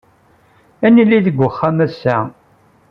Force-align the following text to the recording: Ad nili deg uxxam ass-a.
Ad 0.85 0.91
nili 0.93 1.19
deg 1.25 1.37
uxxam 1.47 1.77
ass-a. 1.85 2.17